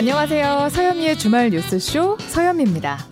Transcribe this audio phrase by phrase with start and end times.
[0.00, 0.70] 안녕하세요.
[0.70, 3.04] 서현미의 주말 뉴스쇼 서현미입니다.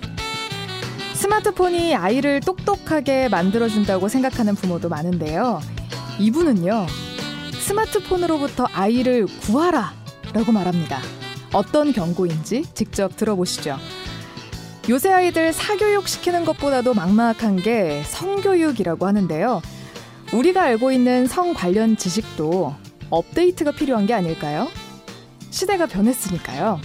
[1.13, 5.61] 스마트폰이 아이를 똑똑하게 만들어준다고 생각하는 부모도 많은데요.
[6.19, 6.87] 이분은요,
[7.61, 9.93] 스마트폰으로부터 아이를 구하라
[10.33, 10.99] 라고 말합니다.
[11.53, 13.77] 어떤 경고인지 직접 들어보시죠.
[14.89, 19.61] 요새 아이들 사교육 시키는 것보다도 막막한 게 성교육이라고 하는데요.
[20.33, 22.75] 우리가 알고 있는 성 관련 지식도
[23.11, 24.69] 업데이트가 필요한 게 아닐까요?
[25.51, 26.81] 시대가 변했으니까요.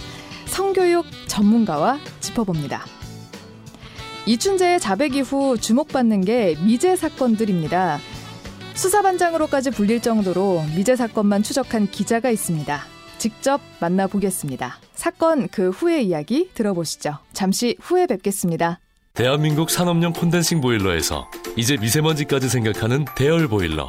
[0.46, 2.84] 성교육 전문가와 짚어봅니다.
[4.26, 7.98] 이춘재의 자백 이후 주목받는 게 미제 사건들입니다.
[8.74, 12.80] 수사반장으로까지 불릴 정도로 미제 사건만 추적한 기자가 있습니다.
[13.18, 14.78] 직접 만나보겠습니다.
[14.94, 17.18] 사건 그 후의 이야기 들어보시죠.
[17.32, 18.80] 잠시 후에 뵙겠습니다.
[19.12, 23.88] 대한민국 산업용 콘덴싱 보일러에서 이제 미세먼지까지 생각하는 대열 보일러.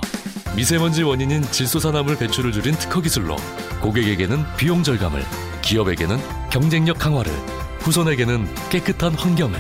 [0.56, 3.36] 미세먼지 원인인 질소산화물 배출을 줄인 특허 기술로
[3.82, 5.24] 고객에게는 비용 절감을,
[5.62, 6.18] 기업에게는
[6.50, 7.32] 경쟁력 강화를,
[7.80, 9.60] 후손에게는 깨끗한 환경을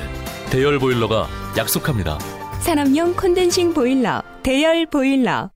[0.49, 2.17] 대열 보일러가 약속합니다.
[2.61, 5.49] 산업용 콘덴싱 보일러, 대열 보일러.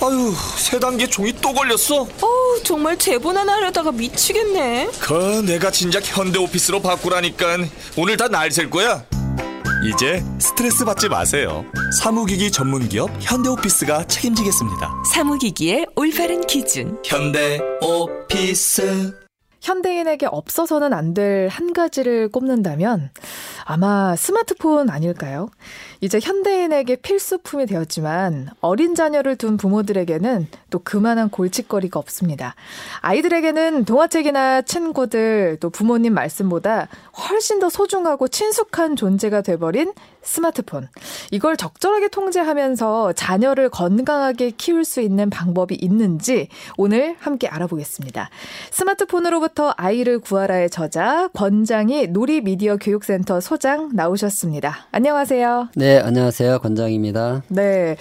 [0.00, 2.00] 아유, 세 단계 종이 또 걸렸어.
[2.20, 4.90] 어우, 정말 제보나 하려다가 미치겠네.
[4.98, 7.58] 그 내가 진작 현대 오피스로 바꾸라니까
[7.96, 9.04] 오늘 다 날 셀 거야.
[9.84, 11.64] 이제 스트레스 받지 마세요.
[12.00, 15.02] 사무기기 전문 기업 현대오피스가 책임지겠습니다.
[15.12, 16.98] 사무기기의 올바른 기준.
[17.04, 19.18] 현대 오피스.
[19.60, 23.10] 현대인에게 없어서는 안 될 한 가지를 꼽는다면
[23.64, 25.48] 아마 스마트폰 아닐까요?
[26.00, 32.54] 이제 현대인에게 필수품이 되었지만 어린 자녀를 둔 부모들에게는 또 그만한 골칫거리가 없습니다.
[33.00, 36.88] 아이들에게는 동화책이나 친구들 또 부모님 말씀보다
[37.28, 40.88] 훨씬 더 소중하고 친숙한 존재가 돼버린 스마트폰.
[41.30, 48.30] 이걸 적절하게 통제하면서 자녀를 건강하게 키울 수 있는 방법이 있는지 오늘 함께 알아보겠습니다.
[48.70, 54.86] 스마트폰으로부터 아이를 구하라의 저자 권장희 놀이미디어 교육센터 소장 나오셨습니다.
[54.92, 55.68] 안녕하세요.
[55.74, 56.60] 네, 안녕하세요.
[56.60, 57.42] 권장입니다.
[57.48, 57.98] 네.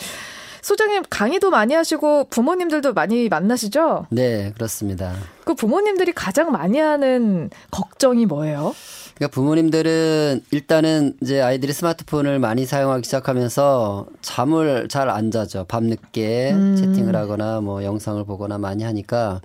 [0.62, 4.06] 소장님 강의도 많이 하시고 부모님들도 많이 만나시죠?
[4.12, 5.14] 네, 그렇습니다.
[5.44, 8.74] 그 부모님들이 가장 많이 하는 걱정이 뭐예요?
[9.16, 15.66] 그러니까 부모님들은 일단은 이제 아이들이 스마트폰을 많이 사용하기 시작하면서 잠을 잘 안 자죠.
[15.68, 16.76] 밤늦게 음.
[16.78, 19.42] 채팅을 하거나 뭐 영상을 보거나 많이 하니까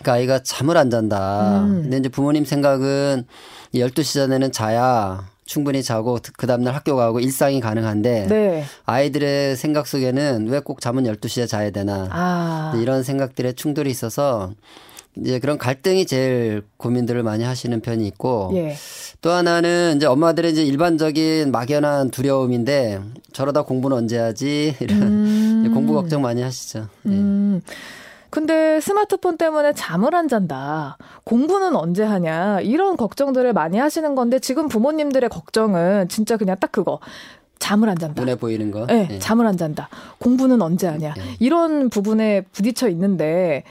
[0.00, 1.62] 그러니까 아이가 잠을 안 잔다.
[1.64, 1.80] 음.
[1.84, 3.24] 근데 이제 부모님 생각은
[3.74, 8.64] 12시 전에는 자야 충분히 자고 그 다음날 학교 가고 일상이 가능한데 네.
[8.84, 12.74] 아이들의 생각 속에는 왜 꼭 잠은 12시에 자야 되나 아.
[12.82, 14.50] 이런 생각들의 충돌이 있어서
[15.18, 18.76] 이제 그런 갈등이 제일 고민들을 많이 하시는 편이 있고 예.
[19.22, 23.00] 또 하나는 이제 엄마들의 이제 일반적인 막연한 두려움인데
[23.32, 25.70] 저러다 공부는 언제 하지 이런 음.
[25.72, 26.88] 공부 걱정 많이 하시죠.
[27.08, 27.60] 예.
[28.26, 28.30] 음.
[28.30, 30.98] 근데 스마트폰 때문에 잠을 안 잔다.
[31.24, 32.60] 공부는 언제 하냐.
[32.60, 37.00] 이런 걱정들을 많이 하시는 건데 지금 부모님들의 걱정은 진짜 그냥 딱 그거.
[37.58, 38.20] 잠을 안 잔다.
[38.20, 38.86] 눈에 보이는 거?
[38.86, 39.18] 네, 네.
[39.18, 39.88] 잠을 안 잔다.
[40.18, 41.14] 공부는 언제 하냐.
[41.14, 41.22] 네.
[41.40, 43.64] 이런 부분에 부딪혀 있는데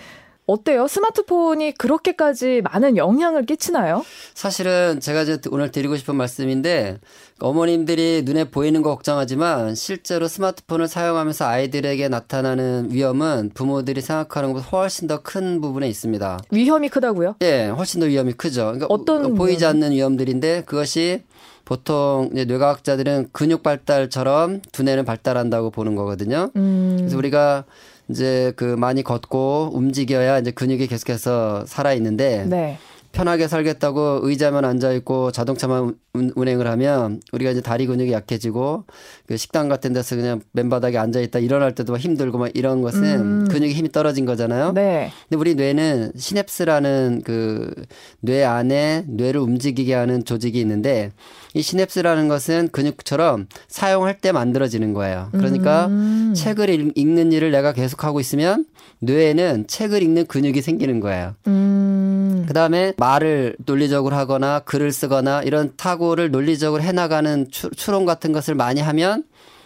[0.47, 0.87] 어때요?
[0.87, 4.05] 스마트폰이 그렇게까지 많은 영향을 끼치나요?
[4.35, 6.99] 사실은 제가 이제 오늘 드리고 싶은 말씀인데
[7.39, 15.07] 어머님들이 눈에 보이는 거 걱정하지만 실제로 스마트폰을 사용하면서 아이들에게 나타나는 위험은 부모들이 생각하는 것보다 훨씬
[15.07, 16.39] 더 큰 부분에 있습니다.
[16.51, 17.35] 위험이 크다고요?
[17.41, 18.65] 예, 훨씬 더 위험이 크죠.
[18.65, 19.75] 그러니까 어떤 보이지 위험?
[19.77, 21.23] 않는 위험들인데 그것이
[21.65, 26.51] 보통 이제 뇌과학자들은 근육 발달처럼 두뇌는 발달한다고 보는 거거든요.
[26.55, 26.97] 음.
[26.99, 27.63] 그래서 우리가
[28.09, 32.77] 이제 그 많이 걷고 움직여야 이제 근육이 계속해서 살아 있는데 네.
[33.15, 38.85] 편하게 살겠다고 의자만 앉아 있고 자동차만 운행을 하면 우리가 이제 다리 근육이 약해지고
[39.27, 43.03] 그 식당 같은 데서 그냥 맨바닥에 앉아 있다 일어날 때도 막 힘들고 막 이런 것은
[43.03, 43.47] 음.
[43.49, 44.71] 근육의 힘이 떨어진 거잖아요.
[44.73, 45.11] 네.
[45.29, 47.73] 근데 우리 뇌는 시냅스라는 그
[48.19, 51.11] 뇌 안에 뇌를 움직이게 하는 조직이 있는데
[51.53, 55.29] 이 시냅스라는 것은 근육처럼 사용할 때 만들어지는 거예요.
[55.31, 56.33] 그러니까 음.
[56.35, 58.65] 책을 읽는 일을 내가 계속 하고 있으면
[58.99, 61.35] 뇌에는 책을 읽는 근육이 생기는 거예요.
[61.47, 62.45] 음.
[62.47, 68.55] 그 다음에 말을 논리적으로 하거나 글을 쓰거나 이런 타고를 논리적으로 해나가는 추, 추론 같은 것을
[68.55, 69.23] 많이 하면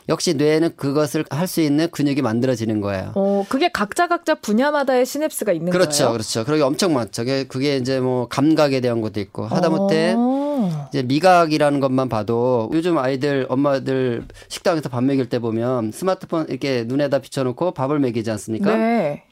[0.09, 3.11] 역시 뇌에는 그것을 할 수 있는 근육이 만들어지는 거예요.
[3.15, 6.11] 어, 그게 각자 각자 분야마다의 시냅스가 있는 그렇죠, 거예요.
[6.13, 6.45] 그렇죠, 그렇죠.
[6.45, 7.21] 그러게 엄청 많죠.
[7.23, 10.87] 그게, 그게 이제 뭐 감각에 대한 것도 있고 하다못해 어.
[10.89, 17.19] 이제 미각이라는 것만 봐도 요즘 아이들 엄마들 식당에서 밥 먹일 때 보면 스마트폰 이렇게 눈에다
[17.19, 18.75] 비춰놓고 밥을 먹이지 않습니까?
[18.75, 19.23] 네.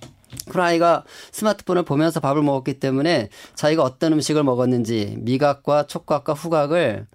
[0.49, 7.07] 그런 아이가 스마트폰을 보면서 밥을 먹었기 때문에 자기가 어떤 음식을 먹었는지 미각과 촉각과 후각을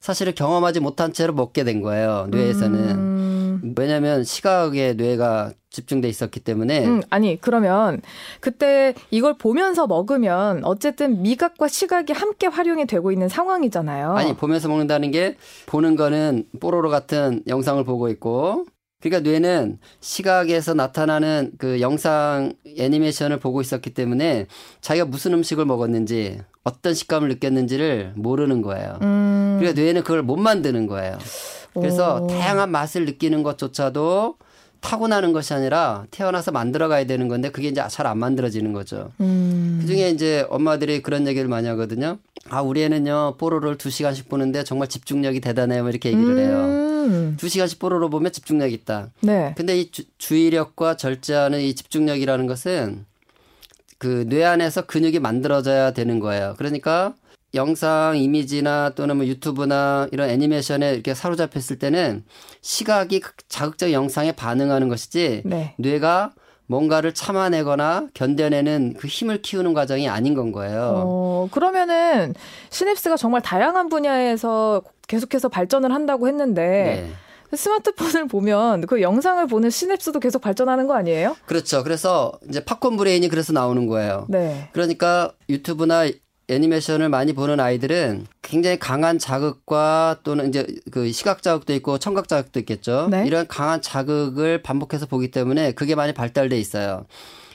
[0.00, 2.28] 사실은 경험하지 못한 채로 먹게 된 거예요.
[2.30, 2.90] 뇌에서는.
[2.90, 3.60] 음.
[3.62, 3.74] 음.
[3.76, 6.86] 왜냐하면 시각에 뇌가 집중돼 있었기 때문에.
[6.86, 8.00] 음, 아니 그러면
[8.40, 14.12] 그때 이걸 보면서 먹으면 어쨌든 미각과 시각이 함께 활용이 되고 있는 상황이잖아요.
[14.16, 15.36] 아니 보면서 먹는다는 게
[15.66, 18.64] 보는 거는 뽀로로 같은 영상을 보고 있고
[19.08, 24.46] 그러니까 뇌는 시각에서 나타나는 그 영상 애니메이션을 보고 있었기 때문에
[24.80, 28.98] 자기가 무슨 음식을 먹었는지 어떤 식감을 느꼈는지를 모르는 거예요.
[29.02, 29.58] 음.
[29.60, 31.18] 그러니까 뇌는 그걸 못 만드는 거예요.
[31.74, 32.26] 그래서 오.
[32.26, 34.36] 다양한 맛을 느끼는 것조차도
[34.80, 39.12] 타고나는 것이 아니라 태어나서 만들어가야 되는 건데 그게 이제 잘 안 만들어지는 거죠.
[39.20, 39.78] 음.
[39.80, 42.18] 그중에 이제 엄마들이 그런 얘기를 많이 하거든요.
[42.48, 45.82] 아 우리 애는요 뽀로로를 두 시간씩 보는데 정말 집중력이 대단해요.
[45.82, 46.56] 뭐 이렇게 얘기를 해요.
[46.56, 46.85] 음.
[47.36, 49.10] 두 시간씩 뽀로로 보면 집중력 있다.
[49.20, 49.54] 네.
[49.56, 53.06] 근데 이 주, 주의력과 절제하는 이 집중력이라는 것은
[53.98, 56.54] 그 뇌 안에서 근육이 만들어져야 되는 거예요.
[56.58, 57.14] 그러니까
[57.54, 62.24] 영상 이미지나 또는 뭐 유튜브나 이런 애니메이션에 이렇게 사로잡혔을 때는
[62.60, 65.74] 시각이 자극적 영상에 반응하는 것이지 네.
[65.78, 66.32] 뇌가
[66.66, 70.92] 뭔가를 참아내거나 견뎌내는 그 힘을 키우는 과정이 아닌 건 거예요.
[70.96, 72.34] 어, 그러면은
[72.70, 77.08] 시냅스가 정말 다양한 분야에서 계속해서 발전을 한다고 했는데
[77.52, 77.56] 네.
[77.56, 81.36] 스마트폰을 보면 그 영상을 보는 시냅스도 계속 발전하는 거 아니에요?
[81.46, 81.84] 그렇죠.
[81.84, 84.26] 그래서 이제 팝콘 브레인이 그래서 나오는 거예요.
[84.28, 84.68] 네.
[84.72, 86.08] 그러니까 유튜브나
[86.48, 92.60] 애니메이션을 많이 보는 아이들은 굉장히 강한 자극과 또는 이제 그 시각 자극도 있고 청각 자극도
[92.60, 93.08] 있겠죠.
[93.10, 93.26] 네?
[93.26, 97.06] 이런 강한 자극을 반복해서 보기 때문에 그게 많이 발달돼 있어요.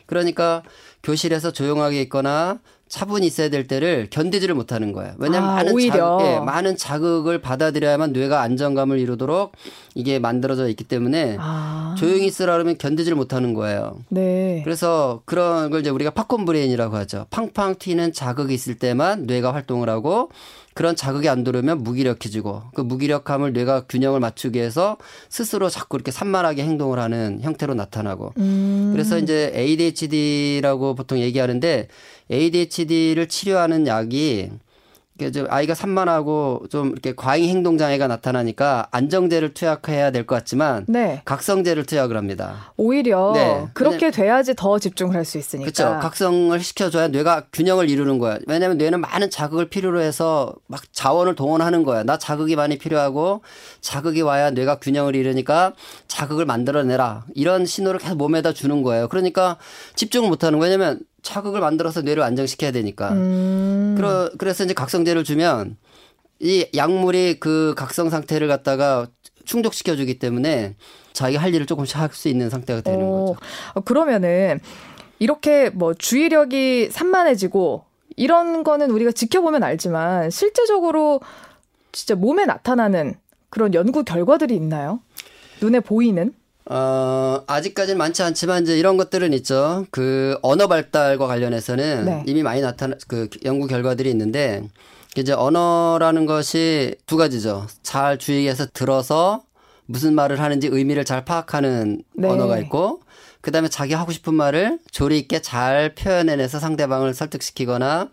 [0.08, 0.64] 그러니까
[1.04, 2.60] 교실에서 조용하게 있거나
[2.92, 5.14] 차분히 있어야 될 때를 견디지를 못하는 거예요.
[5.18, 9.54] 왜냐하면 아, 많은 자극, 예, 많은 자극을 받아들여야만 뇌가 안정감을 이루도록
[9.96, 11.96] 이게 만들어져 있기 때문에 아.
[11.98, 13.96] 조용히 있으라 그러면 견디지를 못하는 거예요.
[14.10, 14.60] 네.
[14.66, 17.28] 그래서 그런 걸 이제 우리가 팝콘 브레인이라고 하죠.
[17.30, 20.30] 팡팡 튀는 자극이 있을 때만 뇌가 활동을 하고
[20.74, 24.98] 그런 자극이 안 들어오면 무기력해지고 그 무기력함을 뇌가 균형을 맞추기 위해서
[25.30, 28.92] 스스로 자꾸 이렇게 산만하게 행동을 하는 형태로 나타나고 음.
[28.94, 31.88] 그래서 이제 ADHD라고 보통 얘기하는데
[32.32, 34.52] ADHD를 치료하는 약이
[35.36, 41.22] 좀 아이가 산만하고 좀 이렇게 과잉 행동 장애가 나타나니까 안정제를 투약해야 될 것 같지만 네.
[41.26, 42.74] 각성제를 투약을 합니다.
[42.76, 43.68] 오히려 네.
[43.76, 45.70] 그렇게 돼야지 더 집중을 할 수 있으니까.
[45.72, 46.00] 그렇죠.
[46.02, 48.40] 각성을 시켜줘야 뇌가 균형을 이루는 거야.
[48.48, 52.02] 왜냐하면 뇌는 많은 자극을 필요로 해서 막 자원을 동원하는 거야.
[52.02, 53.44] 나 자극이 많이 필요하고
[53.82, 55.74] 자극이 와야 뇌가 균형을 이루니까
[56.08, 57.26] 자극을 만들어내라.
[57.36, 59.08] 이런 신호를 계속 몸에다 주는 거예요.
[59.08, 59.58] 그러니까
[59.96, 60.72] 집중을 못하는 거예요.
[60.74, 63.12] 왜냐면 자극을 만들어서 뇌를 안정시켜야 되니까.
[63.12, 63.96] 음.
[63.98, 65.78] 그러, 그래서 이제 각성제를 주면
[66.40, 69.08] 이 약물이 그 각성 상태를 갖다가
[69.46, 70.76] 충족시켜 주기 때문에
[71.14, 73.26] 자기가 할 일을 조금씩 할 수 있는 상태가 되는 오.
[73.36, 73.40] 거죠.
[73.74, 74.60] 어, 그러면은
[75.20, 77.84] 이렇게 뭐 주의력이 산만해지고
[78.18, 81.22] 이런 거는 우리가 지켜보면 알지만 실제적으로
[81.92, 83.16] 진짜 몸에 나타나는
[83.50, 85.00] 그런 연구 결과들이 있나요?
[85.62, 86.34] 눈에 보이는?
[86.66, 89.86] 어, 아직까지는 많지 않지만 이제 이런 것들은 있죠.
[89.92, 92.24] 그 언어 발달과 관련해서는 네.
[92.28, 94.64] 이미 많이 나타나 그 연구 결과들이 있는데
[95.18, 97.68] 이제 언어라는 것이 두 가지죠.
[97.84, 99.44] 잘 주의해서 들어서
[99.86, 102.28] 무슨 말을 하는지 의미를 잘 파악하는 네.
[102.28, 103.01] 언어가 있고
[103.42, 108.10] 그 다음에 자기 하고 싶은 말을 조리 있게 잘 표현해내서 상대방을 설득시키거나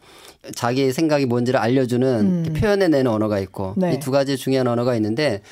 [0.55, 2.09] 자기 생각이 뭔지를 알려주는
[2.47, 2.53] 음.
[2.55, 3.95] 표현해내는 언어가 있고 네.
[3.95, 5.43] 이두 가지 중요한 언어가 있는데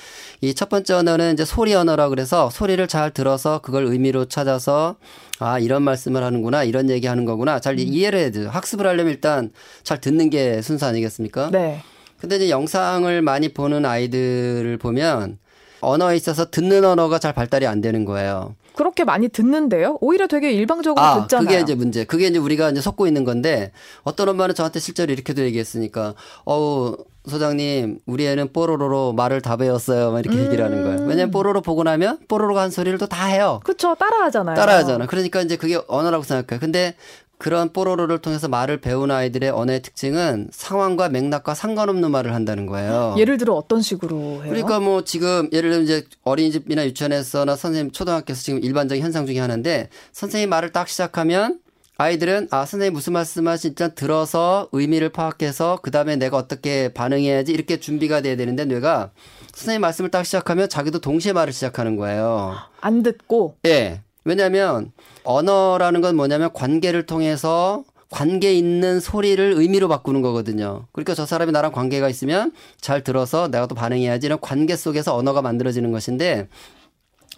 [0.41, 4.97] 이 첫 번째 언어는 이제 소리 언어라 그래서 소리를 잘 들어서 그걸 의미로 찾아서
[5.39, 7.79] 아 이런 말씀을 하는구나 이런 얘기하는 거구나 잘 음.
[7.81, 8.49] 이해를 해야 돼요.
[8.49, 9.51] 학습을 하려면 일단
[9.83, 11.51] 잘 듣는 게 순서 아니겠습니까?
[11.51, 11.83] 네.
[12.19, 15.39] 근데 이제 영상을 많이 보는 아이들을 보면
[15.87, 18.55] 언어에 있어서 듣는 언어가 잘 발달이 안 되는 거예요.
[18.75, 19.97] 그렇게 많이 듣는데요.
[20.03, 21.47] 오히려 되게 일방적으로 아, 듣잖아요.
[21.47, 22.05] 그게 이제 문제.
[22.05, 26.15] 그게 이제 우리가 이제 섞고 있는 건데 어떤 엄마는 저한테 실제로 이렇게도 얘기했으니까
[26.45, 30.13] 어우 소장님 우리 애는 뽀로로로 말을 다 배웠어요.
[30.13, 30.45] 막 이렇게 음.
[30.45, 31.01] 얘기를 하는 거예요.
[31.09, 33.61] 왜냐면 뽀로로 보고 나면 뽀로로가 한 소리를 또 다 해요.
[33.65, 33.95] 그렇죠.
[33.95, 34.57] 따라하잖아요.
[34.57, 35.07] 따라하잖아.
[35.07, 36.61] 그러니까 이제 그게 언어라고 생각해요.
[36.61, 36.97] 근데
[37.39, 43.15] 그런 뽀로로를 통해서 말을 배운 아이들의 언어의 특징은 상황과 맥락과 상관없는 말을 한다는 거예요.
[43.19, 44.45] 예를 들어 어떤 식으로 해요?
[44.49, 49.91] 그러니까 뭐 지금 예를 들면 이제 어린이집이나 유치원에서나 선생님 초등학교에서 지금 일반적인 현상 중에 하나인데
[50.13, 51.61] 선생님 말을 딱 시작하면
[51.99, 57.81] 아이들은 아 선생님 무슨 말씀하시 일단 들어서 의미를 파악해서 그 다음에 내가 어떻게 반응해야지 이렇게
[57.81, 59.13] 준비가 돼야 되는데 뇌가
[59.55, 62.55] 선생님 말씀을 딱 시작하면 자기도 동시에 말을 시작하는 거예요.
[62.81, 63.57] 안 듣고.
[63.67, 64.03] 예.
[64.27, 64.31] 네.
[64.31, 64.93] 왜냐하면
[65.25, 70.87] 언어라는 건 뭐냐면 관계를 통해서 관계 있는 소리를 의미로 바꾸는 거거든요.
[70.93, 75.43] 그러니까 저 사람이 나랑 관계가 있으면 잘 들어서 내가 또 반응해야지 이런 관계 속에서 언어가
[75.43, 76.49] 만들어지는 것인데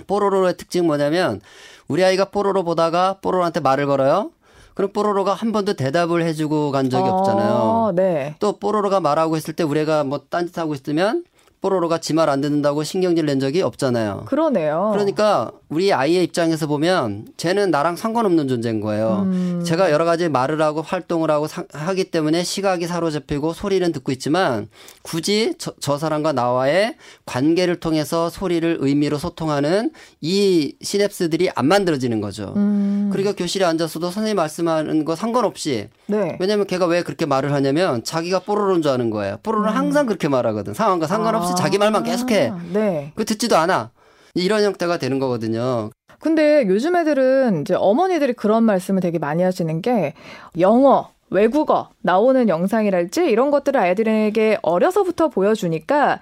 [0.07, 1.41] 뽀로로의 특징 뭐냐면
[1.89, 4.31] 우리 아이가 뽀로로 보다가 뽀로로한테 말을 걸어요.
[4.75, 7.93] 그럼 뽀로로가 한 번도 대답을 해주고 간 적이 아, 없잖아요.
[7.97, 8.37] 네.
[8.39, 11.25] 또 뽀로로가 말하고 있을 때 우리가 뭐 딴짓하고 있으면
[11.61, 14.25] 뽀로로가 지 말 안 듣는다고 신경질 낸 적이 없잖아요.
[14.27, 14.91] 그러네요.
[14.93, 19.23] 그러니까 우리 아이의 입장에서 보면 쟤는 나랑 상관없는 존재인 거예요.
[19.27, 19.63] 음.
[19.67, 24.69] 제가 여러 가지 말을 하고 활동을 하고 사, 하기 때문에 시각이 사로잡히고 소리는 듣고 있지만
[25.03, 26.97] 굳이 저, 저 사람과 나와의
[27.27, 32.53] 관계를 통해서 소리를 의미로 소통하는 이 시냅스들이 안 만들어지는 거죠.
[32.57, 33.09] 음.
[33.13, 36.37] 그러니까 교실에 앉아서도 선생님 말씀하는 거 상관없이 네.
[36.41, 39.39] 왜냐면 걔가 왜 그렇게 말을 하냐면 자기가 뽀로로인 줄 아는 거예요.
[39.43, 39.77] 뽀로로는 음.
[39.77, 40.75] 항상 그렇게 말하거든.
[40.75, 41.55] 상황과 상관없이 아.
[41.55, 42.53] 자기 말만 계속해.
[42.73, 43.13] 네.
[43.15, 43.91] 그 듣지도 않아.
[44.35, 45.91] 이런 형태가 되는 거거든요.
[46.21, 50.15] 근데 요즘 애들은 이제 어머니들이 그런 말씀을 되게 많이 하시는 게
[50.59, 56.21] 영어, 외국어 나오는 영상이랄지 이런 것들을 아이들에게 어려서부터 보여주니까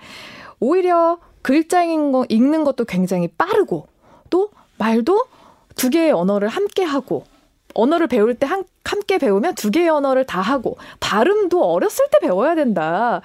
[0.60, 3.86] 오히려 글자 읽는 것도 굉장히 빠르고
[4.30, 5.24] 또 말도
[5.76, 7.24] 두 개의 언어를 함께 하고
[7.74, 12.54] 언어를 배울 때 한, 함께 배우면 두 개의 언어를 다 하고 발음도 어렸을 때 배워야
[12.54, 13.20] 된다.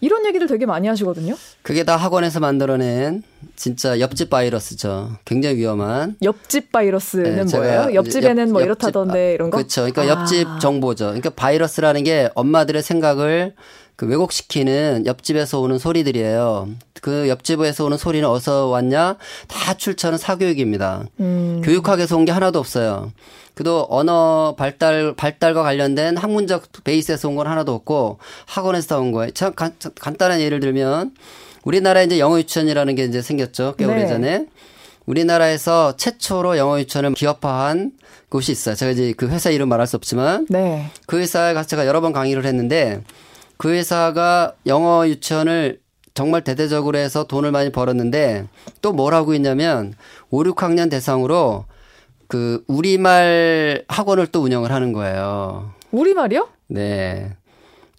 [0.00, 1.36] 이런 얘기들 되게 많이 하시거든요.
[1.62, 3.22] 그게 다 학원에서 만들어낸
[3.56, 5.16] 진짜 옆집 바이러스죠.
[5.24, 6.16] 굉장히 위험한.
[6.22, 7.94] 옆집 바이러스는 네, 뭐예요?
[7.94, 9.58] 옆집에는 옆, 뭐 이렇다던데 이런 거?
[9.58, 9.82] 그렇죠.
[9.82, 10.08] 그러니까 아.
[10.08, 11.06] 옆집 정보죠.
[11.06, 13.54] 그러니까 바이러스라는 게 엄마들의 생각을
[14.00, 16.70] 그 왜곡시키는 옆집에서 오는 소리들이에요.
[17.02, 19.18] 그 옆집에서 오는 소리는 어디서 왔냐?
[19.46, 21.04] 다 출처는 사교육입니다.
[21.20, 21.60] 음.
[21.62, 23.12] 교육학에서 온 게 하나도 없어요.
[23.52, 28.16] 그도 언어 발달 발달과 관련된 학문적 베이스에서 온 건 하나도 없고
[28.46, 29.32] 학원에서 온 거예요.
[29.32, 31.12] 참 간, 간단한 예를 들면
[31.64, 33.74] 우리나라에 이제 영어 유치원이라는 게 이제 생겼죠.
[33.76, 33.92] 꽤 네.
[33.92, 34.46] 오래전에.
[35.04, 37.92] 우리나라에서 최초로 영어 유치원을 기업화한
[38.30, 38.74] 곳이 있어요.
[38.76, 40.86] 제가 이제 그 회사 이름 말할 수 없지만 네.
[41.06, 43.02] 그 회사에 가서 제가 여러 번 강의를 했는데
[43.60, 45.80] 그 회사가 영어 유치원을
[46.14, 48.46] 정말 대대적으로 해서 돈을 많이 벌었는데
[48.80, 49.92] 또 뭘 하고 있냐면
[50.30, 51.66] 5, 6학년 대상으로
[52.26, 55.74] 그 우리말 학원을 또 운영을 하는 거예요.
[55.90, 56.48] 우리말이요?
[56.68, 57.36] 네.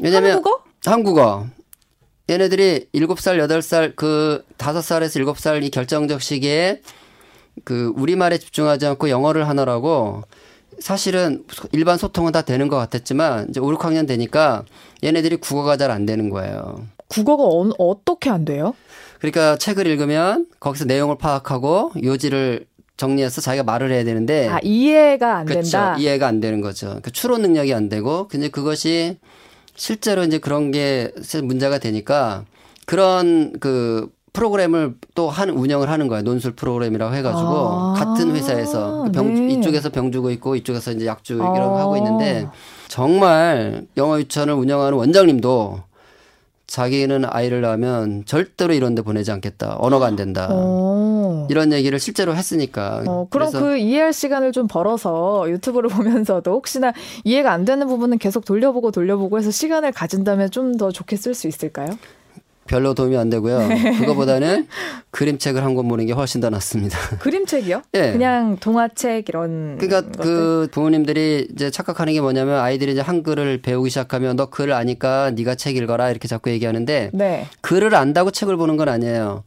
[0.02, 0.64] 왜냐면 한국어?
[0.84, 1.46] 한국어.
[2.28, 6.82] 얘네들이 7살, 8살, 그 5살에서 7살 이 결정적 시기에
[7.64, 10.24] 그 우리말에 집중하지 않고 영어를 하느라고
[10.82, 14.66] 사실은 일반 소통은 다 되는 것 같았지만 이제 5, 6학년 되니까
[15.04, 16.86] 얘네들이 국어가 잘 안 되는 거예요.
[17.08, 18.74] 국어가 어, 어떻게 안 돼요?
[19.20, 22.66] 그러니까 책을 읽으면 거기서 내용을 파악하고 요지를
[22.98, 25.72] 정리해서 자기가 말을 해야 되는데 아 이해가 안 그렇죠.
[25.72, 25.96] 된다.
[25.98, 27.00] 이해가 안 되는 거죠.
[27.02, 29.18] 그 추론 능력이 안 되고 근데 그것이
[29.76, 31.12] 실제로 이제 그런 게
[31.44, 32.46] 문제가 되니까
[32.86, 36.24] 그런 그 프로그램을 또 한 운영을 하는 거예요.
[36.24, 39.54] 논술 프로그램이라고 해가지고 아~ 같은 회사에서 그 병, 네.
[39.54, 42.48] 이쪽에서 병 주고 있고 이쪽에서 이제 약 주고 이런 아~ 하고 있는데
[42.88, 45.84] 정말 영어 유치원을 운영하는 원장님도
[46.68, 49.76] 자기는 아이를 낳으면 절대로 이런 데 보내지 않겠다.
[49.80, 50.48] 언어가 안 된다.
[50.54, 51.46] 오.
[51.50, 53.04] 이런 얘기를 실제로 했으니까.
[53.08, 56.94] 어, 그럼 그 이해할 시간을 좀 벌어서 유튜브를 보면서도 혹시나
[57.26, 61.50] 이해가 안 되는 부분은 계속 돌려보고 돌려보고 해서 시간을 가진다면 좀 더 좋게 쓸 수
[61.50, 61.90] 있을까요?
[62.72, 63.68] 별로 도움이 안 되고요.
[63.68, 63.98] 네.
[64.00, 64.66] 그거보다는
[65.12, 66.98] 그림책을 한 권 보는 게 훨씬 더 낫습니다.
[67.20, 67.82] 그림책이요?
[67.92, 68.12] 네.
[68.14, 69.78] 그냥 동화책 이런.
[69.78, 70.24] 그러니까 그 것들?
[70.24, 75.76] 그 부모님들이 이제 착각하는 게 뭐냐면 아이들이 이제 한글을 배우기 시작하면 너글 아니까 네가 책
[75.76, 77.48] 읽어라 이렇게 자꾸 얘기하는데 네.
[77.62, 79.44] 글을 안다고 책을 보는 건 아니에요.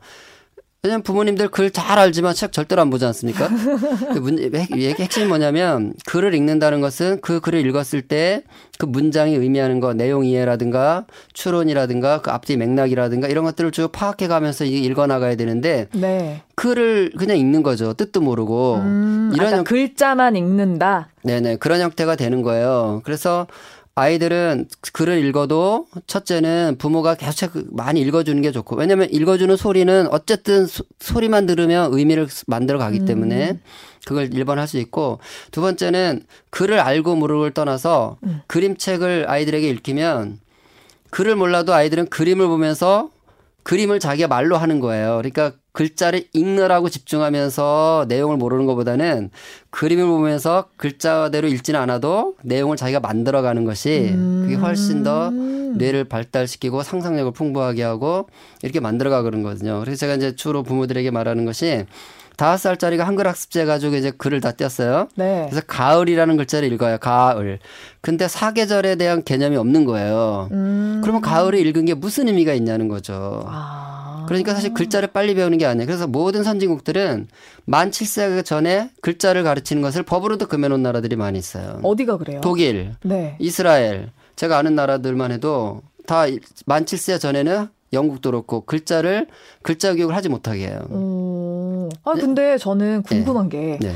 [0.85, 3.49] 왜냐면 부모님들 글 잘 알지만 책 절대로 안 보지 않습니까?
[4.13, 8.45] 그 문, 핵심이 뭐냐면 글을 읽는다는 것은 그 글을 읽었을 때
[8.79, 14.65] 그 문장이 의미하는 거, 내용 이해라든가 추론이라든가 그 앞뒤 맥락이라든가 이런 것들을 쭉 파악해 가면서
[14.65, 16.43] 읽어 나가야 되는데 네.
[16.57, 17.95] 글을 그냥 읽는 거죠.
[17.95, 18.77] 뜻도 모르고.
[18.77, 19.65] 음, 이런 형...
[19.65, 21.09] 글자만 읽는다.
[21.23, 21.57] 네네.
[21.57, 23.01] 그런 형태가 되는 거예요.
[23.05, 23.47] 그래서
[23.97, 31.21] 아이들은 글을 읽어도 첫째는 부모가 계속 많이 읽어주는 게 좋고 왜냐하면 읽어주는 소리는 어쨌든 소,
[31.21, 33.61] 리만 들으면 의미를 만들어 가기 때문에 음.
[34.05, 35.21] 그걸 1번 할 수 있고
[35.53, 38.41] 두 번째는 글을 알고 모르고를 떠나서 음.
[38.49, 40.41] 그림책을 아이들에게 읽히면
[41.11, 43.11] 글을 몰라도 아이들은 그림을 보면서
[43.63, 45.19] 그림을 자기가 말로 하는 거예요.
[45.19, 49.31] 그러니까 글자를 읽느라고 집중하면서 내용을 모르는 것보다는
[49.71, 55.75] 그림을 보면서 글자대로 읽지는 않아도 내용을 자기가 만들어가는 것이 그게 훨씬 더 음.
[55.77, 58.29] 뇌를 발달시키고 상상력을 풍부하게 하고
[58.63, 59.81] 이렇게 만들어가 그런 거거든요.
[59.81, 61.87] 그래서 제가 이제 주로 부모들에게 말하는 것이
[62.37, 65.09] 다섯 살짜리가 한글 학습제 해가지고 이제 글을 다 뗐어요.
[65.17, 65.47] 네.
[65.49, 66.99] 그래서 가을이라는 글자를 읽어요.
[66.99, 67.59] 가을.
[68.01, 70.49] 근데 사계절에 대한 개념이 없는 거예요.
[70.53, 71.01] 음.
[71.03, 73.45] 그러면 가을을 읽은 게 무슨 의미가 있냐는 거죠.
[73.47, 74.25] 아.
[74.27, 75.87] 그러니까 사실 글자를 빨리 배우는 게 아니에요.
[75.87, 77.29] 그래서 모든 선진국들은
[77.67, 81.79] 만 7세 전에 글자를 가르치는 것을 법으로도 금해놓은 나라들이 많이 있어요.
[81.83, 82.41] 어디가 그래요?
[82.43, 83.37] 독일, 네.
[83.39, 84.11] 이스라엘.
[84.37, 86.27] 제가 아는 나라들만 해도 다
[86.67, 89.29] 만 7세 전에는 영국도 그렇고 글자를
[89.63, 90.81] 글자 교육을 하지 못하게 해요.
[90.91, 90.97] 음.
[92.03, 93.79] 아 근데 저는 궁금한 네.
[93.79, 93.79] 게.
[93.81, 93.95] 네.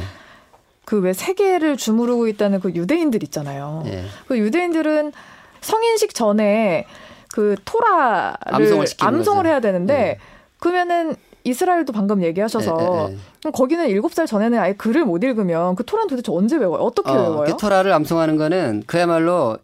[0.84, 3.82] 그왜 세계를 주무르고 있다는 그 유대인들 있잖아요.
[3.84, 4.04] 네.
[4.26, 5.12] 그 유대인들은
[5.60, 6.86] 성인식 전에
[7.30, 10.18] 그 토라를 암송을, 암송을 해야 되는데 네.
[10.58, 11.14] 그러면은
[11.44, 13.50] 이스라엘도 방금 얘기하셔서 네, 네, 네.
[13.50, 16.82] 거기는 일곱 살 전에는 아예 글을 못 읽으면 그 토라는 도대체 언제 외워요?
[16.82, 17.44] 어떻게 어, 외워요?
[17.44, 19.58] 그 토라를 암송하는 거는 그야말로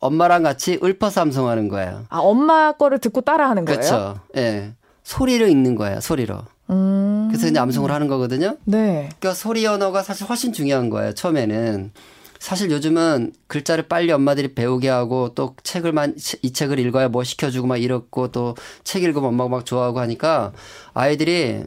[0.00, 2.04] 엄마랑 같이 읊어서 암송하는 거예요.
[2.08, 3.78] 아 엄마 거를 듣고 따라하는 거예요?
[3.78, 4.20] 그렇죠.
[4.36, 4.72] 예.
[5.04, 6.00] 소리로 읽는 거예요.
[6.00, 6.38] 소리로.
[6.70, 7.28] 음.
[7.30, 8.56] 그래서 이제 암송을 하는 거거든요.
[8.64, 9.08] 네.
[9.18, 11.12] 그러니까 소리 언어가 사실 훨씬 중요한 거예요.
[11.14, 11.90] 처음에는.
[12.38, 17.76] 사실 요즘은 글자를 빨리 엄마들이 배우게 하고 또 책을만 이 책을 읽어야 뭐 시켜주고 막
[17.76, 20.52] 이렇고 또 책 읽으면 엄마가 막 좋아하고 하니까
[20.92, 21.62] 아이들이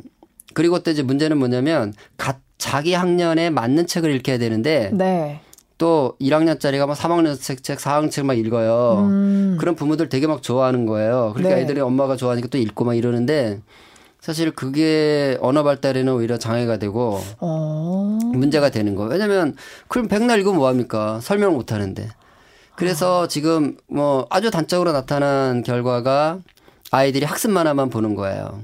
[0.53, 5.39] 그리고 또 이제 문제는 뭐냐면 가, 자기 학년에 맞는 책을 읽혀야 되는데 네.
[5.77, 9.05] 또 1학년짜리가 막 3학년 책, 책 4학년 책 막 읽어요.
[9.07, 9.57] 음.
[9.59, 11.31] 그런 부모들 되게 막 좋아하는 거예요.
[11.35, 11.61] 그러니까 네.
[11.61, 13.61] 애들이 엄마가 좋아하니까 또 읽고 막 이러는데
[14.25, 18.17] 사실 그게 언어 발달에는 오히려 장애가 되고 어.
[18.33, 19.11] 문제가 되는 거예요.
[19.11, 19.55] 왜냐면
[19.87, 21.19] 그럼 백날 읽으면 뭐합니까?
[21.21, 22.09] 설명 못 하는데.
[22.75, 23.27] 그래서 아.
[23.27, 26.39] 지금 뭐 아주 단적으로 나타난 결과가
[26.89, 28.63] 아이들이 학습 만화만 보는 거예요.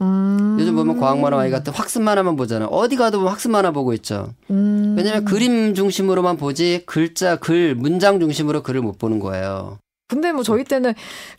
[0.00, 0.56] 음.
[0.60, 2.66] 요즘 보면 과학 만화 아이 같은 학습 만화만 보잖아.
[2.66, 4.32] 어디 가도 학습 만화 보고 있죠.
[4.50, 4.94] 음.
[4.96, 9.78] 왜냐면 그림 중심으로만 보지 글자, 글, 문장 중심으로 글을 못 보는 거예요.
[10.10, 10.92] 근데 뭐 저희 때는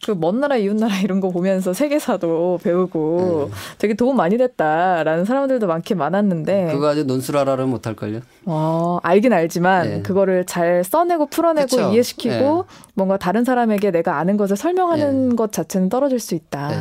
[0.05, 3.55] 그 먼 나라 이웃 나라 이런 거 보면서 세계사도 배우고 네.
[3.77, 8.21] 되게 도움 많이 됐다라는 사람들도 많긴 많았는데 그거 아주 논술하라는 못할 걸요.
[8.45, 10.01] 어, 알긴 알지만 네.
[10.01, 11.91] 그거를 잘 써내고 풀어내고 그쵸?
[11.91, 12.63] 이해시키고 네.
[12.93, 15.35] 뭔가 다른 사람에게 내가 아는 것을 설명하는 네.
[15.35, 16.67] 것 자체는 떨어질 수 있다.
[16.69, 16.77] 네.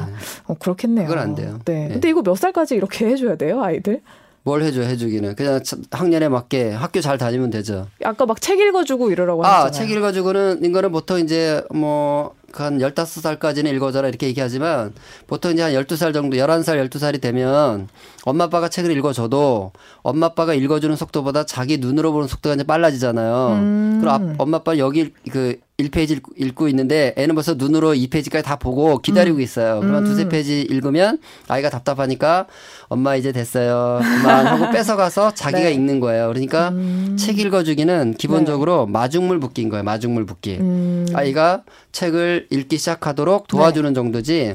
[0.46, 1.08] 어, 그렇겠네요.
[1.08, 1.58] 그건 안 돼요.
[1.64, 1.88] 네.
[1.90, 4.00] 근데 이거 몇 살까지 이렇게 해줘야 돼요, 아이들?
[4.42, 7.88] 뭘 해줘 해주기는 그냥 학년에 맞게 학교 잘 다니면 되죠.
[8.04, 9.70] 아까 막 책 읽어주고 이러라고 아, 하잖아요.
[9.72, 14.94] 책 읽어주고는 이거는 보통 이제 뭐한 15살까지는 읽어줘라 이렇게 얘기하지만
[15.26, 17.88] 보통 이제 한 12살 정도 11살 12살이 되면
[18.24, 19.72] 엄마 아빠가 책을 읽어줘도
[20.02, 23.58] 엄마 아빠가 읽어주는 속도보다 자기 눈으로 보는 속도가 이제 빨라지잖아요.
[23.58, 23.98] 음.
[24.00, 29.38] 그럼 엄마 아빠 여기 그 1페이지 읽고 있는데 애는 벌써 눈으로 2페이지까지 다 보고 기다리고
[29.38, 29.40] 음.
[29.40, 29.80] 있어요.
[29.80, 30.04] 그러면 음.
[30.04, 32.46] 두세 페이지 읽으면 아이가 답답하니까
[32.88, 34.00] 엄마 이제 됐어요.
[34.02, 35.72] 그만 하고 뺏어가서 자기가 네.
[35.72, 36.28] 읽는 거예요.
[36.28, 37.16] 그러니까 음.
[37.18, 38.92] 책 읽어주기는 기본적으로 네.
[38.92, 39.82] 마중물 붓기인 거예요.
[39.82, 40.58] 마중물 붓기.
[40.60, 41.06] 음.
[41.14, 43.94] 아이가 책을 읽기 시작하도록 도와주는 네.
[43.94, 44.54] 정도지.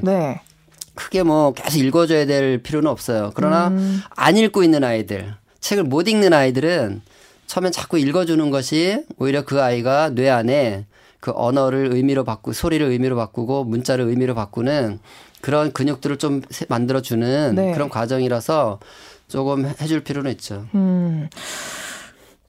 [0.96, 1.04] 네.
[1.04, 3.32] 크게 뭐 계속 읽어줘야 될 필요는 없어요.
[3.36, 4.02] 그러나 음.
[4.16, 7.02] 안 읽고 있는 아이들, 책을 못 읽는 아이들은
[7.48, 10.86] 처음엔 자꾸 읽어주는 것이 오히려 그 아이가 뇌 안에
[11.20, 15.00] 그 언어를 의미로 바꾸 소리를 의미로 바꾸고 문자를 의미로 바꾸는
[15.42, 17.74] 그런 근육들을 좀 만들어주는 네.
[17.74, 18.80] 그런 과정이라서
[19.28, 20.66] 조금 해줄 필요는 있죠.
[20.76, 21.30] 음.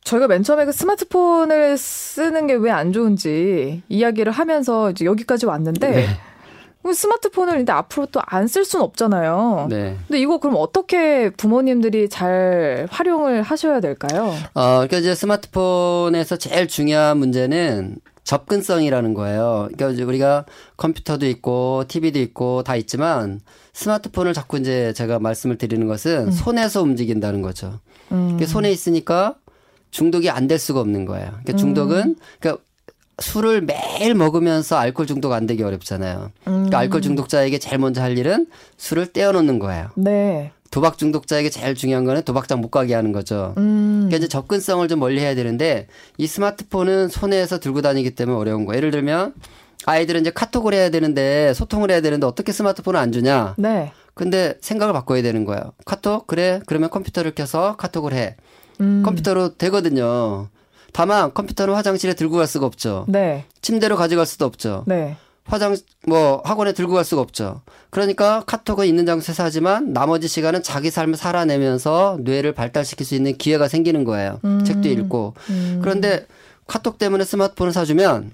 [0.05, 5.91] 저희가 맨 처음에 그 스마트폰을 쓰는 게 왜 안 좋은지 이야기를 하면서 이제 여기까지 왔는데
[5.91, 6.07] 네.
[6.95, 9.67] 스마트폰을 근데 앞으로 또 안 쓸 수는 없잖아요.
[9.71, 9.97] 네.
[10.07, 14.33] 근데 이거 그럼 어떻게 부모님들이 잘 활용을 하셔야 될까요?
[14.55, 19.69] 어, 그러니까 이제 스마트폰에서 제일 중요한 문제는 접근성이라는 거예요.
[19.77, 20.45] 그러니까 우리가
[20.77, 23.41] 컴퓨터도 있고 TV도 있고 다 있지만
[23.73, 26.31] 스마트폰을 자꾸 이제 제가 말씀을 드리는 것은 음.
[26.33, 27.79] 손에서 움직인다는 거죠.
[28.13, 28.33] 음.
[28.37, 29.37] 그러니까 손에 있으니까
[29.91, 31.29] 중독이 안 될 수가 없는 거예요.
[31.29, 32.17] 그러니까 중독은 음.
[32.41, 32.63] 그러니까
[33.21, 36.31] 술을 매일 먹으면서 알코올 중독 안 되기 어렵잖아요.
[36.45, 39.89] 그러니까 알코올 중독자에게 제일 먼저 할 일은 술을 떼어놓는 거예요.
[39.95, 40.53] 네.
[40.71, 43.55] 도박 중독자에게 제일 중요한 거는 도박장 못 가게 하는 거죠.
[43.57, 44.07] 음.
[44.07, 45.87] 그러니까 이제 접근성을 좀 멀리 해야 되는데
[46.19, 48.75] 이 스마트폰은 손에서 들고 다니기 때문에 어려운 거.
[48.75, 49.33] 예를 들면
[49.87, 53.55] 아이들은 이제 카톡을 해야 되는데 소통을 해야 되는데 어떻게 스마트폰을 안 주냐?
[53.57, 53.93] 네.
[54.13, 55.73] 근데 생각을 바꿔야 되는 거예요.
[55.85, 58.37] 카톡 그래 그러면 컴퓨터를 켜서 카톡을 해.
[58.81, 59.03] 음.
[59.05, 60.49] 컴퓨터로 되거든요.
[60.97, 63.05] 다만 컴퓨터는 화장실에 들고 갈 수가 없죠.
[63.07, 63.45] 네.
[63.61, 64.83] 침대로 가져갈 수도 없죠.
[64.87, 65.19] 네.
[65.45, 67.61] 화장 뭐 학원에 들고 갈 수가 없죠.
[67.91, 73.69] 그러니까 카톡은 있는 장소에서 하지만 나머지 시간은 자기 삶을 살아내면서 뇌를 발달시킬 수 있는 기회가
[73.69, 74.41] 생기는 거예요.
[74.47, 74.65] 음.
[74.65, 75.35] 책도 읽고.
[75.51, 75.81] 음.
[75.83, 76.27] 그런데
[76.67, 78.31] 카톡 때문에 스마트폰을 사주면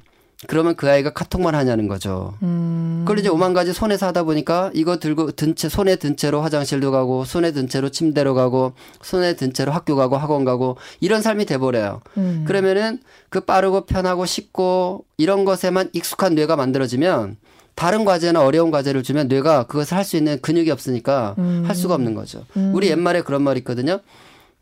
[0.49, 2.35] 그러면 그 아이가 카톡만 하냐는 거죠.
[2.43, 3.03] 음.
[3.05, 6.91] 그걸 이제 오만 가지 손에서 하다 보니까 이거 들고 든 채, 손에 든 채로 화장실도
[6.91, 11.47] 가고, 손에 든 채로 침대로 가고, 손에 든 채로 학교 가고, 학원 가고, 이런 삶이
[11.47, 12.01] 돼버려요.
[12.17, 12.45] 음.
[12.47, 17.37] 그러면은 그 빠르고 편하고 쉽고 이런 것에만 익숙한 뇌가 만들어지면
[17.75, 21.63] 다른 과제나 어려운 과제를 주면 뇌가 그것을 할 수 있는 근육이 없으니까 음.
[21.67, 22.45] 할 수가 없는 거죠.
[22.57, 22.73] 음.
[22.75, 24.01] 우리 옛말에 그런 말이 있거든요.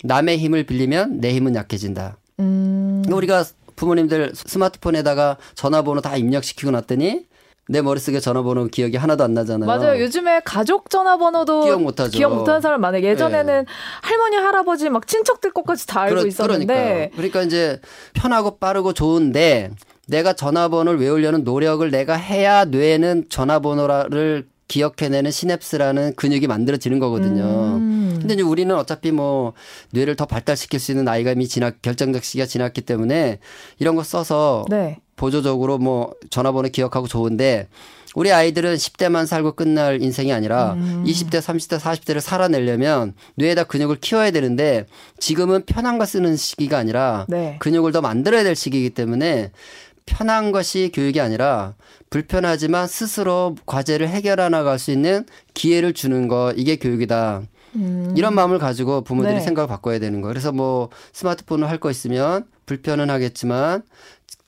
[0.05, 2.17] 남의 힘을 빌리면 내 힘은 약해진다.
[2.39, 3.03] 음.
[3.11, 3.45] 우리가
[3.81, 7.25] 부모님들 스마트폰에다가 전화번호 다 입력시키고 났더니
[7.67, 9.67] 내 머릿속에 전화번호 기억이 하나도 안 나잖아요.
[9.67, 10.03] 맞아요.
[10.03, 12.19] 요즘에 가족 전화번호도 기억 못하죠.
[12.19, 13.03] 기억 못하는 사람 많아요.
[13.03, 13.73] 예전에는 네.
[14.03, 16.67] 할머니, 할아버지 막 친척들 것까지 다 알고 그러, 있었는데.
[16.67, 17.17] 그러니까.
[17.17, 17.81] 그러니까 이제
[18.13, 19.71] 편하고 빠르고 좋은데
[20.09, 27.43] 내가 전화번호를 외우려는 노력을 내가 해야 뇌는 전화번호를 기억해내는 시냅스라는 근육이 만들어지는 거거든요.
[27.77, 28.17] 음.
[28.21, 29.53] 근데 이제 우리는 어차피 뭐
[29.91, 33.41] 뇌를 더 발달시킬 수 있는 나이가 이미 지났 결정적 시기가 지났기 때문에
[33.81, 34.99] 이런 거 써서 네.
[35.17, 37.67] 보조적으로 뭐 전화번호 기억하고 좋은데
[38.15, 41.05] 우리 아이들은 10대만 살고 끝날 인생이 아니라 음.
[41.05, 44.87] 20대, 30대, 40대를 살아내려면 뇌에다 근육을 키워야 되는데
[45.19, 47.57] 지금은 편한 거 쓰는 시기가 아니라 네.
[47.59, 49.51] 근육을 더 만들어야 될 시기이기 때문에
[50.11, 51.75] 편한 것이 교육이 아니라
[52.11, 57.43] 불편하지만 스스로 과제를 해결해 나갈 수 있는 기회를 주는 거 이게 교육이다.
[57.77, 58.15] 음.
[58.17, 59.41] 이런 마음을 가지고 부모들이 네.
[59.41, 60.33] 생각을 바꿔야 되는 거예요.
[60.33, 63.83] 그래서 뭐 스마트폰을 할 거 있으면 불편은 하겠지만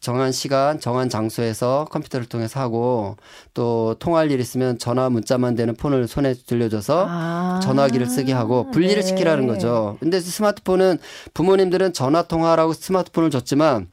[0.01, 3.17] 정한 시간, 정한 장소에서 컴퓨터를 통해서 하고
[3.55, 7.61] 또 통화할 일 있으면 전화 문자만 되는 폰을 손에 들려줘서 아.
[7.63, 9.03] 전화기를 쓰게 하고 분리를 네.
[9.03, 9.97] 시키라는 거죠.
[10.01, 10.99] 근데 스마트폰은
[11.35, 13.87] 부모님들은 전화 통화라고 스마트폰을 줬지만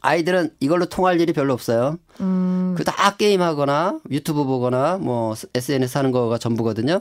[0.00, 1.98] 아이들은 이걸로 통할 일이 별로 없어요.
[2.20, 2.74] 음.
[2.76, 7.00] 그다 게임하거나 유튜브 보거나 뭐 SNS 하는 거가 전부거든요.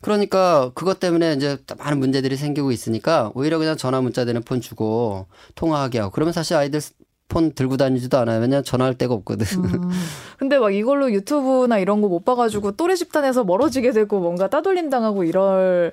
[0.00, 5.26] 그러니까 그것 때문에 이제 많은 문제들이 생기고 있으니까 오히려 그냥 전화 문자 되는 폰 주고
[5.54, 6.80] 통화하게 하고 그러면 사실 아이들
[7.28, 8.40] 폰 들고 다니지도 않아요.
[8.40, 9.46] 왜냐면 전화할 데가 없거든.
[9.64, 9.90] 음.
[10.38, 15.24] 근데 막 이걸로 유튜브나 이런 거 못 봐가지고 또래 집단에서 멀어지게 되고 뭔가 따돌림 당하고
[15.24, 15.92] 이럴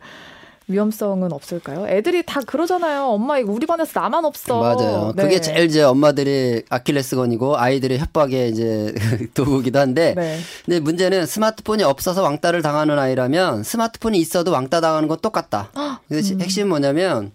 [0.69, 1.87] 위험성은 없을까요?
[1.87, 3.05] 애들이 다 그러잖아요.
[3.07, 4.59] 엄마 이거 우리 반에서 나만 없어.
[4.61, 5.13] 맞아요.
[5.15, 5.23] 네.
[5.23, 8.93] 그게 제일 이제 엄마들이 아킬레스건이고 아이들의 협박의 이제
[9.33, 10.39] 도구기도 한데 네.
[10.65, 15.71] 근데 문제는 스마트폰이 없어서 왕따를 당하는 아이라면 스마트폰이 있어도 왕따 당하는 건 똑같다.
[16.07, 16.39] 근데 음.
[16.41, 17.31] 핵심은 뭐냐면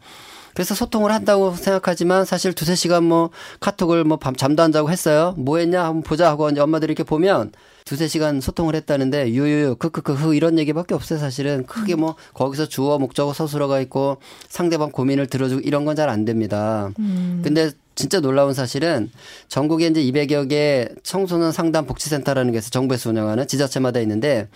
[0.55, 5.35] 그래서 소통을 한다고 생각하지만 사실 두세 시간 뭐 카톡을 뭐 밤 잠도 안 자고 했어요.
[5.37, 7.51] 뭐 했냐 한번 보자 하고 이제 엄마들이 이렇게 보면
[7.85, 13.35] 두세 시간 소통을 했다는데 유유유 크크크흐 이런 얘기밖에 없어요 사실은 크게 뭐 거기서 주어 목적어
[13.35, 14.16] 서술어가 있고
[14.49, 16.90] 상대방 고민을 들어주고 이런 건 잘 안 됩니다.
[16.99, 17.42] 음.
[17.44, 19.11] 근데 진짜 놀라운 사실은
[19.49, 24.49] 전국에 이제 200여 개 청소년 상담 복지센터라는 게 있어서 정부에서 운영하는 지자체마다 있는데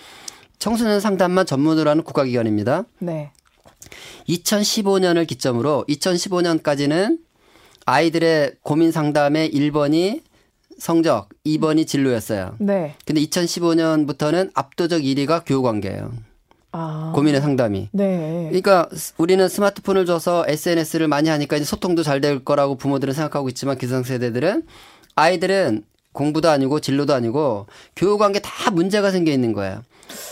[0.58, 2.84] 청소년 상담만 전문으로 하는 국가기관입니다.
[2.98, 3.30] 네.
[4.28, 7.18] 2015년을 기점으로 2015년까지는
[7.84, 10.22] 아이들의 고민 상담의 1번이
[10.78, 12.54] 성적, 2번이 진로였어요.
[12.58, 12.94] 네.
[13.04, 16.12] 근데 2015년부터는 압도적 1위가 교우관계예요.
[16.72, 17.12] 아.
[17.14, 17.88] 고민의 상담이.
[17.92, 18.44] 네.
[18.48, 23.78] 그러니까 우리는 스마트폰을 줘서 SNS를 많이 하니까 이제 소통도 잘 될 거라고 부모들은 생각하고 있지만
[23.78, 24.64] 기성세대들은
[25.14, 29.82] 아이들은 공부도 아니고 진로도 아니고 교우관계 다 문제가 생겨 있는 거예요.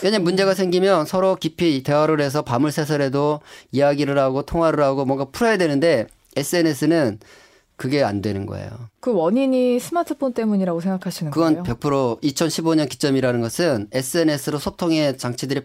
[0.03, 5.57] 왜냐면 문제가 생기면 서로 깊이 대화를 해서 밤을 새서라도 이야기를 하고 통화를 하고 뭔가 풀어야
[5.57, 7.19] 되는데 SNS는
[7.77, 8.69] 그게 안 되는 거예요.
[8.99, 11.63] 그 원인이 스마트폰 때문이라고 생각하시는 그건 거예요?
[11.63, 15.61] 그건 100% 2015년 기점이라는 것은 SNS로 소통의 장치들이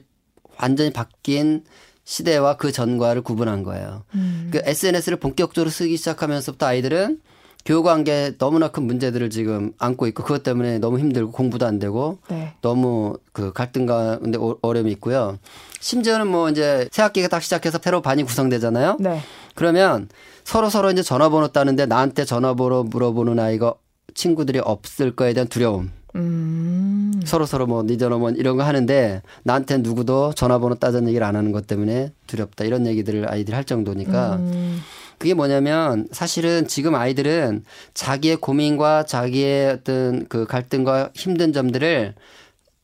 [0.59, 1.65] 완전히 바뀐
[2.05, 4.05] 시대와 그 전과를 구분한 거예요.
[4.15, 4.51] 음.
[4.53, 7.21] 그 SNS를 본격적으로 쓰기 시작하면서부터 아이들은
[7.65, 12.19] 교육 관계 너무나 큰 문제들을 지금 안고 있고 그것 때문에 너무 힘들고 공부도 안 되고
[12.29, 12.55] 네.
[12.61, 15.39] 너무 그 갈등 가운데 어려움이 있고요.
[15.79, 18.97] 심지어는 뭐 이제 새 학기가 딱 시작해서 새로 반이 구성되잖아요.
[18.99, 19.21] 네.
[19.55, 20.09] 그러면
[20.45, 23.75] 서로 서로 이제 전화번호 따는데 나한테 전화번호 물어보는 아이가
[24.15, 25.91] 친구들이 없을 거에 대한 두려움.
[26.15, 27.21] 음.
[27.25, 31.53] 서로 서로 뭐니 전화 뭐 이런 거 하는데 나한테 누구도 전화번호 따자는 얘기를 안 하는
[31.53, 34.81] 것 때문에 두렵다 이런 얘기들을 아이들이 할 정도니까 음.
[35.17, 42.15] 그게 뭐냐면 사실은 지금 아이들은 자기의 고민과 자기의 어떤 그 갈등과 힘든 점들을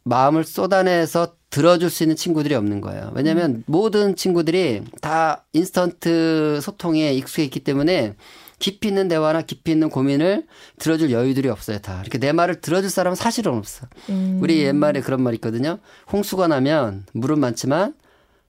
[0.04, 3.10] 마음을 쏟아내서 들어줄 수 있는 친구들이 없는 거예요.
[3.14, 3.62] 왜냐하면 음.
[3.66, 8.14] 모든 친구들이 다 인스턴트 소통에 익숙해 있기 때문에
[8.58, 10.44] 깊이 있는 대화나 깊이 있는 고민을
[10.78, 12.00] 들어줄 여유들이 없어요, 다.
[12.02, 13.86] 이렇게 내 말을 들어줄 사람은 사실은 없어.
[14.10, 14.38] 음.
[14.42, 15.78] 우리 옛말에 그런 말 있거든요.
[16.12, 17.94] 홍수가 나면 물은 많지만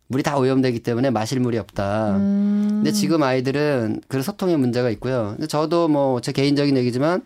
[0.08, 2.18] 물이 다 오염되기 때문에 마실 물이 없다.
[2.18, 2.68] 음.
[2.78, 5.34] 근데 지금 아이들은 그런 소통의 문제가 있고요.
[5.38, 7.22] 근데 저도 뭐 제 개인적인 얘기지만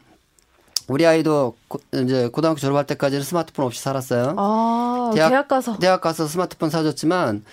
[0.88, 4.36] 우리 아이도 고, 이제 고등학교 졸업할 때까지는 스마트폰 없이 살았어요.
[4.38, 7.44] 아, 대학, 대학 가서 대학 가서 스마트폰 사줬지만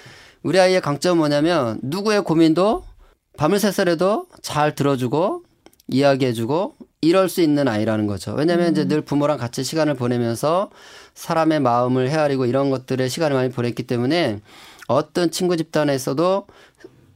[0.43, 2.85] 우리 아이의 강점은 뭐냐면 누구의 고민도
[3.37, 5.43] 밤을 새서라도 잘 들어주고
[5.88, 8.35] 이야기해주고 이럴 수 있는 아이라는 거죠.
[8.35, 8.73] 왜냐하면 음.
[8.73, 10.71] 이제 늘 부모랑 같이 시간을 보내면서
[11.14, 14.40] 사람의 마음을 헤아리고 이런 것들에 시간을 많이 보냈기 때문에
[14.87, 16.47] 어떤 친구 집단에서도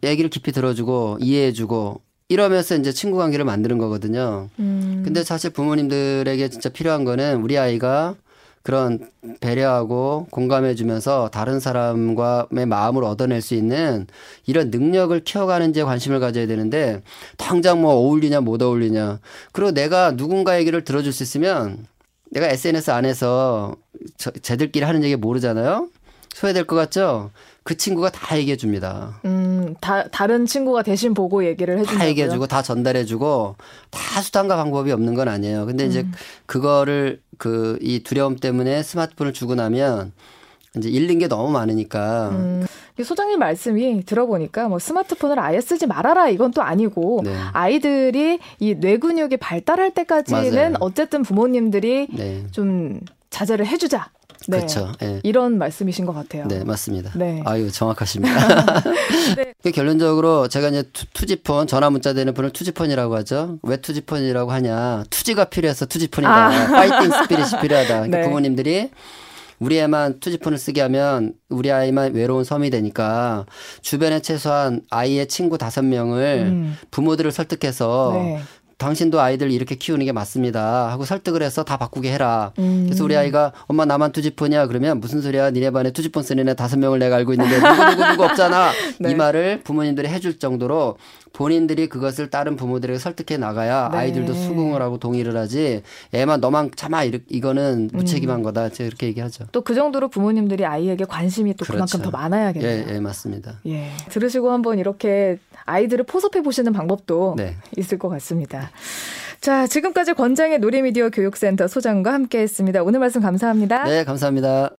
[0.05, 4.49] 얘기를 깊이 들어주고 이해해주고 이러면서 이제 친구 관계를 만드는 거거든요.
[4.59, 5.03] 음.
[5.05, 8.15] 근데 사실 부모님들에게 진짜 필요한 거는 우리 아이가
[8.63, 8.99] 그런
[9.41, 14.07] 배려하고 공감해주면서 다른 사람과의 마음을 얻어낼 수 있는
[14.47, 17.03] 이런 능력을 키워가는지에 관심을 가져야 되는데
[17.37, 19.21] 당장 뭐 어울리냐 못 어울리냐
[19.53, 21.87] 그리고 내가 누군가 얘기를 들어줄 수 있으면
[22.31, 23.77] 내가 SNS 안에서
[24.17, 25.91] 저, 쟤들끼리 하는 얘기 모르잖아요.
[26.33, 27.31] 소외될 것 같죠?
[27.65, 29.19] 그 친구가 다 얘기해 줍니다.
[29.25, 31.97] 음, 다, 다른 친구가 대신 보고 얘기를 해주고.
[31.99, 33.57] 다 얘기해 주고, 다 전달해 주고,
[33.91, 35.65] 다 수단과 방법이 없는 건 아니에요.
[35.65, 36.13] 근데 이제 음.
[36.47, 40.13] 그거를 그 이 두려움 때문에 스마트폰을 주고 나면
[40.77, 42.29] 이제 잃는 게 너무 많으니까.
[42.33, 42.67] 음,
[43.03, 47.35] 소장님 말씀이 들어보니까 뭐 스마트폰을 아예 쓰지 말아라 이건 또 아니고 네.
[47.53, 50.75] 아이들이 이 뇌근육이 발달할 때까지는 맞아요.
[50.81, 52.45] 어쨌든 부모님들이 네.
[52.53, 53.01] 좀
[53.31, 54.11] 자제를 해주자.
[54.49, 54.59] 네.
[54.59, 54.93] 그렇죠.
[55.01, 55.21] 네.
[55.23, 56.47] 이런 말씀이신 것 같아요.
[56.47, 57.13] 네, 맞습니다.
[57.15, 57.43] 네.
[57.45, 58.83] 아유, 정확하십니다.
[59.37, 59.55] 네.
[59.63, 63.59] 그 결론적으로 제가 이제 투지폰, 전화 문자 되는 분을 투지폰이라고 하죠.
[63.63, 65.05] 왜 투지폰이라고 하냐.
[65.11, 66.33] 투지가 필요해서 투지폰이다.
[66.33, 66.67] 아.
[66.69, 67.89] fighting spirit이 필요하다.
[67.89, 68.25] 그러니까 네.
[68.25, 68.91] 부모님들이
[69.61, 73.47] 우리 애만 투지폰을 쓰게 하면 우리 아이만 외로운 섬이 되니까
[73.81, 76.77] 주변에 최소한 아이의 친구 다섯 명을 음.
[76.91, 78.41] 부모들을 설득해서 네.
[78.79, 80.91] 당신도 아이들 이렇게 키우는 게 맞습니다.
[80.91, 82.53] 하고 설득을 해서 다 바꾸게 해라.
[82.59, 82.85] 음.
[82.87, 86.79] 그래서 우리 아이가 엄마 나만 투지폰이야 그러면 무슨 소리야 니네 반에 투지폰 쓰는 애 다섯
[86.79, 88.71] 명을 내가 알고 있는데 누구 누구 누구 없잖아.
[89.01, 89.11] 네.
[89.11, 90.97] 이 말을 부모님들이 해줄 정도로
[91.33, 93.99] 본인들이 그것을 다른 부모들에게 설득해 나가야 네.
[93.99, 95.83] 아이들도 수긍을 하고 동의를 하지
[96.13, 98.43] 애만 너만 참아 이거는 무책임한 음.
[98.45, 98.69] 거다.
[98.69, 99.47] 제가 그렇게 얘기하죠.
[99.51, 101.99] 또 그 정도로 부모님들이 아이에게 관심이 또 그렇죠.
[101.99, 102.87] 그만큼 더 많아야겠네요.
[102.89, 103.61] 예, 예, 맞습니다.
[103.67, 103.91] 예.
[104.11, 107.57] 들으시고 한번 이렇게 아이들을 포섭해 보시는 방법도 네.
[107.77, 108.71] 있을 것 같습니다.
[109.41, 112.83] 자, 지금까지 권장의 놀이미디어 교육센터 소장과 함께 했습니다.
[112.83, 113.85] 오늘 말씀 감사합니다.
[113.85, 114.71] 네, 감사합니다.